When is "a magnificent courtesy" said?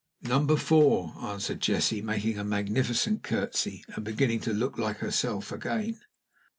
2.39-3.85